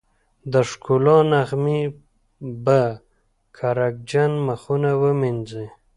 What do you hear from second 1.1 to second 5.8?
نغمې به کرکجن مخونه ومينځي